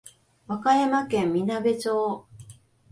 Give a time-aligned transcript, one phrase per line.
[0.47, 2.25] 和歌山県みなべ町